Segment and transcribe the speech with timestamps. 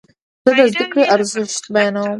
[0.45, 2.09] زه د زده کړې ارزښت بیانوم.